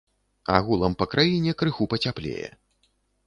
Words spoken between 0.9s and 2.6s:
па краіне крыху пацяплее.